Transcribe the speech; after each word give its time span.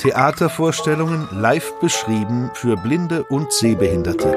Theatervorstellungen 0.00 1.28
live 1.32 1.72
beschrieben 1.80 2.50
für 2.54 2.76
Blinde 2.76 3.24
und 3.24 3.52
Sehbehinderte. 3.52 4.36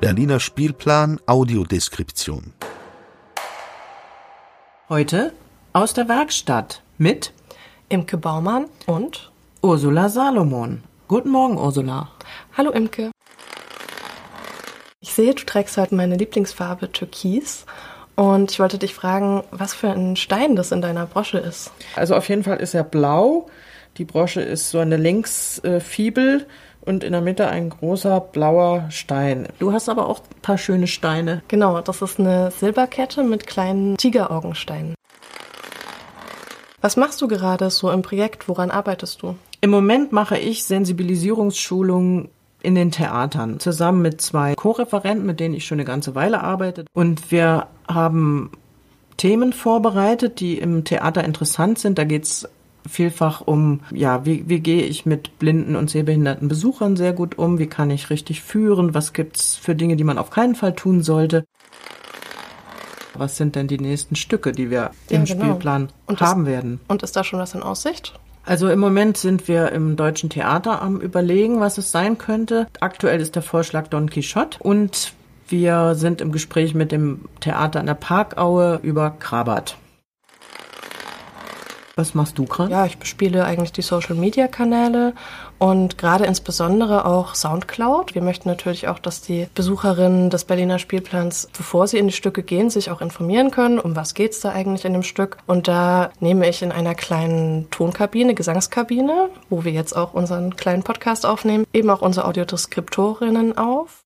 Berliner 0.00 0.40
Spielplan 0.40 1.20
Audiodeskription. 1.26 2.54
Heute 4.88 5.32
aus 5.72 5.94
der 5.94 6.08
Werkstatt 6.08 6.82
mit 6.98 7.32
Imke 7.88 8.16
Baumann 8.16 8.66
und 8.86 9.30
Ursula 9.60 10.08
Salomon. 10.08 10.82
Guten 11.06 11.30
Morgen, 11.30 11.58
Ursula. 11.58 12.08
Hallo 12.56 12.70
Imke. 12.70 13.10
Ich 15.00 15.12
sehe, 15.12 15.34
du 15.34 15.44
trägst 15.44 15.76
heute 15.76 15.94
meine 15.94 16.16
Lieblingsfarbe 16.16 16.90
Türkis 16.90 17.66
und 18.16 18.50
ich 18.50 18.60
wollte 18.60 18.78
dich 18.78 18.94
fragen, 18.94 19.42
was 19.50 19.74
für 19.74 19.90
ein 19.90 20.16
Stein 20.16 20.56
das 20.56 20.72
in 20.72 20.82
deiner 20.82 21.06
Brosche 21.06 21.38
ist. 21.38 21.72
Also 21.96 22.14
auf 22.14 22.28
jeden 22.28 22.44
Fall 22.44 22.58
ist 22.58 22.74
er 22.74 22.84
blau. 22.84 23.46
Die 23.98 24.04
Brosche 24.04 24.40
ist 24.40 24.70
so 24.70 24.78
eine 24.78 24.96
Längsfibel 24.96 26.46
und 26.80 27.04
in 27.04 27.12
der 27.12 27.20
Mitte 27.20 27.48
ein 27.48 27.70
großer 27.70 28.20
blauer 28.20 28.86
Stein. 28.90 29.48
Du 29.58 29.72
hast 29.72 29.88
aber 29.88 30.08
auch 30.08 30.20
ein 30.20 30.40
paar 30.42 30.58
schöne 30.58 30.86
Steine. 30.86 31.42
Genau, 31.48 31.80
das 31.80 32.02
ist 32.02 32.18
eine 32.18 32.50
Silberkette 32.50 33.22
mit 33.22 33.46
kleinen 33.46 33.96
Tigeraugensteinen. 33.96 34.94
Was 36.80 36.96
machst 36.96 37.20
du 37.22 37.28
gerade 37.28 37.70
so 37.70 37.90
im 37.90 38.02
Projekt? 38.02 38.48
Woran 38.48 38.70
arbeitest 38.70 39.22
du? 39.22 39.36
Im 39.60 39.70
Moment 39.70 40.10
mache 40.10 40.36
ich 40.36 40.64
Sensibilisierungsschulungen 40.64 42.28
in 42.62 42.74
den 42.74 42.90
Theatern 42.90 43.60
zusammen 43.60 44.02
mit 44.02 44.20
zwei 44.20 44.54
Co-Referenten, 44.54 45.26
mit 45.26 45.40
denen 45.40 45.54
ich 45.54 45.66
schon 45.66 45.76
eine 45.76 45.84
ganze 45.84 46.14
Weile 46.14 46.42
arbeite. 46.42 46.84
Und 46.92 47.30
wir 47.30 47.66
haben 47.88 48.50
Themen 49.16 49.52
vorbereitet, 49.52 50.40
die 50.40 50.58
im 50.58 50.84
Theater 50.84 51.24
interessant 51.24 51.78
sind. 51.78 51.98
Da 51.98 52.04
geht's 52.04 52.48
vielfach 52.88 53.42
um, 53.42 53.80
ja, 53.92 54.24
wie, 54.26 54.48
wie 54.48 54.60
gehe 54.60 54.82
ich 54.82 55.06
mit 55.06 55.38
blinden 55.38 55.76
und 55.76 55.90
sehbehinderten 55.90 56.48
Besuchern 56.48 56.96
sehr 56.96 57.12
gut 57.12 57.38
um? 57.38 57.58
Wie 57.58 57.66
kann 57.66 57.90
ich 57.90 58.10
richtig 58.10 58.42
führen? 58.42 58.94
Was 58.94 59.12
gibt's 59.12 59.56
für 59.56 59.74
Dinge, 59.74 59.96
die 59.96 60.04
man 60.04 60.18
auf 60.18 60.30
keinen 60.30 60.54
Fall 60.54 60.74
tun 60.74 61.02
sollte? 61.02 61.44
Was 63.14 63.36
sind 63.36 63.56
denn 63.56 63.68
die 63.68 63.78
nächsten 63.78 64.16
Stücke, 64.16 64.52
die 64.52 64.70
wir 64.70 64.90
Ja, 65.08 65.18
im 65.18 65.24
genau. 65.24 65.44
Spielplan 65.44 65.88
Und 66.06 66.20
haben 66.20 66.42
ist, 66.42 66.48
werden? 66.48 66.80
Und 66.88 67.02
ist 67.02 67.14
da 67.14 67.24
schon 67.24 67.38
was 67.38 67.54
in 67.54 67.62
Aussicht? 67.62 68.18
Also 68.44 68.68
im 68.68 68.80
Moment 68.80 69.16
sind 69.16 69.46
wir 69.46 69.70
im 69.72 69.96
Deutschen 69.96 70.30
Theater 70.30 70.82
am 70.82 71.00
Überlegen, 71.00 71.60
was 71.60 71.78
es 71.78 71.92
sein 71.92 72.18
könnte. 72.18 72.66
Aktuell 72.80 73.20
ist 73.20 73.36
der 73.36 73.42
Vorschlag 73.42 73.88
Don 73.88 74.10
Quixote 74.10 74.58
und 74.60 75.12
wir 75.48 75.94
sind 75.94 76.20
im 76.20 76.32
Gespräch 76.32 76.74
mit 76.74 76.92
dem 76.92 77.20
Theater 77.40 77.80
an 77.80 77.86
der 77.86 77.94
Parkaue 77.94 78.80
über 78.82 79.10
Krabat. 79.10 79.76
Was 81.94 82.14
machst 82.14 82.38
du 82.38 82.46
gerade? 82.46 82.70
Ja, 82.70 82.86
ich 82.86 82.98
bespiele 82.98 83.44
eigentlich 83.44 83.72
die 83.72 83.82
Social-Media-Kanäle 83.82 85.14
und 85.58 85.98
gerade 85.98 86.24
insbesondere 86.24 87.04
auch 87.04 87.34
Soundcloud. 87.34 88.14
Wir 88.14 88.22
möchten 88.22 88.48
natürlich 88.48 88.88
auch, 88.88 88.98
dass 88.98 89.20
die 89.20 89.46
Besucherinnen 89.54 90.30
des 90.30 90.44
Berliner 90.44 90.78
Spielplans, 90.78 91.48
bevor 91.56 91.86
sie 91.86 91.98
in 91.98 92.06
die 92.06 92.14
Stücke 92.14 92.42
gehen, 92.42 92.70
sich 92.70 92.90
auch 92.90 93.02
informieren 93.02 93.50
können, 93.50 93.78
um 93.78 93.94
was 93.94 94.14
geht's 94.14 94.40
da 94.40 94.50
eigentlich 94.50 94.84
in 94.86 94.94
dem 94.94 95.02
Stück. 95.02 95.36
Und 95.46 95.68
da 95.68 96.10
nehme 96.20 96.48
ich 96.48 96.62
in 96.62 96.72
einer 96.72 96.94
kleinen 96.94 97.70
Tonkabine, 97.70 98.34
Gesangskabine, 98.34 99.28
wo 99.50 99.64
wir 99.64 99.72
jetzt 99.72 99.94
auch 99.94 100.14
unseren 100.14 100.56
kleinen 100.56 100.82
Podcast 100.84 101.26
aufnehmen, 101.26 101.66
eben 101.74 101.90
auch 101.90 102.00
unsere 102.00 102.26
Audiodeskriptorinnen 102.26 103.58
auf. 103.58 104.02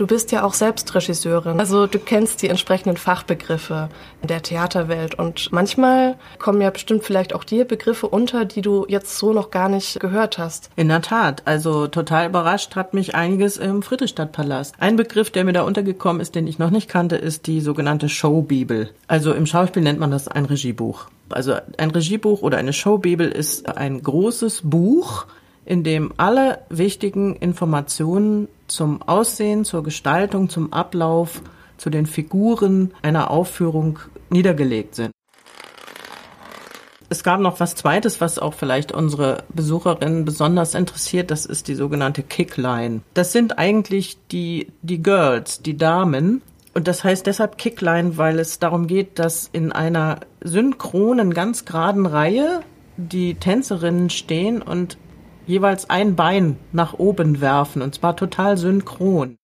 Du 0.00 0.06
bist 0.06 0.32
ja 0.32 0.44
auch 0.44 0.54
selbst 0.54 0.94
Regisseurin, 0.94 1.60
also 1.60 1.86
du 1.86 1.98
kennst 1.98 2.40
die 2.40 2.48
entsprechenden 2.48 2.96
Fachbegriffe 2.96 3.90
der 4.22 4.40
Theaterwelt 4.40 5.14
und 5.14 5.52
manchmal 5.52 6.16
kommen 6.38 6.62
ja 6.62 6.70
bestimmt 6.70 7.04
vielleicht 7.04 7.34
auch 7.34 7.44
dir 7.44 7.66
Begriffe 7.66 8.08
unter, 8.08 8.46
die 8.46 8.62
du 8.62 8.86
jetzt 8.88 9.18
so 9.18 9.34
noch 9.34 9.50
gar 9.50 9.68
nicht 9.68 10.00
gehört 10.00 10.38
hast. 10.38 10.70
In 10.74 10.88
der 10.88 11.02
Tat, 11.02 11.42
also 11.44 11.86
total 11.86 12.28
überrascht 12.28 12.76
hat 12.76 12.94
mich 12.94 13.14
einiges 13.14 13.58
im 13.58 13.82
Friedrichstadtpalast. 13.82 14.74
Ein 14.78 14.96
Begriff, 14.96 15.30
der 15.30 15.44
mir 15.44 15.52
da 15.52 15.64
untergekommen 15.64 16.22
ist, 16.22 16.34
den 16.34 16.46
ich 16.46 16.58
noch 16.58 16.70
nicht 16.70 16.88
kannte, 16.88 17.16
ist 17.16 17.46
die 17.46 17.60
sogenannte 17.60 18.08
Showbibel. 18.08 18.88
Also 19.06 19.34
im 19.34 19.44
Schauspiel 19.44 19.82
nennt 19.82 20.00
man 20.00 20.10
das 20.10 20.28
ein 20.28 20.46
Regiebuch. 20.46 21.08
Also 21.28 21.56
ein 21.76 21.90
Regiebuch 21.90 22.40
oder 22.40 22.56
eine 22.56 22.72
Showbibel 22.72 23.28
ist 23.28 23.68
ein 23.76 24.02
großes 24.02 24.62
Buch, 24.64 25.26
in 25.64 25.84
dem 25.84 26.12
alle 26.16 26.60
wichtigen 26.68 27.36
Informationen 27.36 28.48
zum 28.66 29.02
Aussehen, 29.02 29.64
zur 29.64 29.82
Gestaltung, 29.82 30.48
zum 30.48 30.72
Ablauf, 30.72 31.42
zu 31.76 31.90
den 31.90 32.06
Figuren 32.06 32.92
einer 33.02 33.30
Aufführung 33.30 33.98
niedergelegt 34.28 34.94
sind. 34.94 35.12
Es 37.12 37.24
gab 37.24 37.40
noch 37.40 37.58
was 37.58 37.74
Zweites, 37.74 38.20
was 38.20 38.38
auch 38.38 38.54
vielleicht 38.54 38.92
unsere 38.92 39.42
Besucherinnen 39.52 40.24
besonders 40.24 40.76
interessiert. 40.76 41.32
Das 41.32 41.44
ist 41.44 41.66
die 41.66 41.74
sogenannte 41.74 42.22
Kickline. 42.22 43.00
Das 43.14 43.32
sind 43.32 43.58
eigentlich 43.58 44.16
die, 44.30 44.68
die 44.82 45.02
Girls, 45.02 45.60
die 45.60 45.76
Damen. 45.76 46.40
Und 46.72 46.86
das 46.86 47.02
heißt 47.02 47.26
deshalb 47.26 47.58
Kickline, 47.58 48.16
weil 48.16 48.38
es 48.38 48.60
darum 48.60 48.86
geht, 48.86 49.18
dass 49.18 49.50
in 49.52 49.72
einer 49.72 50.20
synchronen, 50.40 51.34
ganz 51.34 51.64
geraden 51.64 52.06
Reihe 52.06 52.60
die 52.96 53.34
Tänzerinnen 53.34 54.10
stehen 54.10 54.62
und 54.62 54.96
jeweils 55.50 55.90
ein 55.90 56.16
Bein 56.16 56.58
nach 56.72 56.94
oben 56.94 57.40
werfen. 57.40 57.82
Und 57.82 57.94
zwar 57.94 58.16
total 58.16 58.56
synchron. 58.56 59.36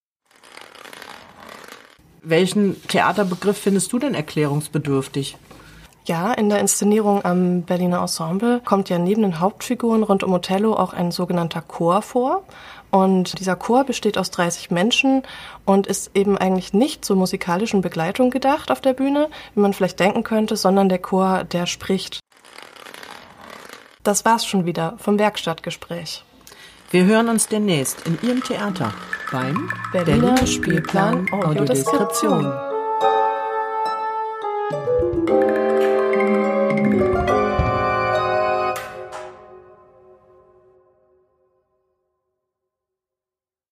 Welchen 2.22 2.80
Theaterbegriff 2.88 3.58
findest 3.58 3.92
du 3.92 3.98
denn 3.98 4.14
erklärungsbedürftig? 4.14 5.36
Ja, 6.06 6.32
in 6.32 6.48
der 6.48 6.60
Inszenierung 6.60 7.24
am 7.24 7.62
Berliner 7.62 8.00
Ensemble 8.00 8.60
kommt 8.64 8.88
ja 8.88 8.98
neben 8.98 9.22
den 9.22 9.40
Hauptfiguren 9.40 10.04
rund 10.04 10.22
um 10.22 10.32
Othello 10.32 10.74
auch 10.74 10.92
ein 10.92 11.10
sogenannter 11.10 11.62
Chor 11.62 12.00
vor. 12.00 12.44
Und 12.92 13.40
dieser 13.40 13.56
Chor 13.56 13.82
besteht 13.82 14.16
aus 14.16 14.30
30 14.30 14.70
Menschen 14.70 15.22
und 15.64 15.88
ist 15.88 16.12
eben 16.14 16.38
eigentlich 16.38 16.72
nicht 16.72 17.04
zur 17.04 17.16
musikalischen 17.16 17.80
Begleitung 17.80 18.30
gedacht 18.30 18.70
auf 18.70 18.80
der 18.80 18.92
Bühne, 18.92 19.28
wie 19.54 19.60
man 19.60 19.72
vielleicht 19.72 19.98
denken 19.98 20.22
könnte, 20.22 20.56
sondern 20.56 20.88
der 20.88 21.00
Chor, 21.00 21.42
der 21.42 21.66
spricht. 21.66 22.20
Das 24.06 24.24
war's 24.24 24.46
schon 24.46 24.66
wieder 24.66 24.94
vom 24.98 25.18
Werkstattgespräch. 25.18 26.22
Wir 26.92 27.06
hören 27.06 27.28
uns 27.28 27.48
demnächst 27.48 28.06
in 28.06 28.16
Ihrem 28.22 28.40
Theater 28.40 28.94
beim 29.32 29.68
Berliner 29.90 30.46
Spielplan 30.46 31.26
Audiodeskription. 31.32 32.75